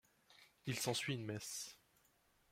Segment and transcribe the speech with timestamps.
[0.65, 1.77] Il s'ensuit une messe.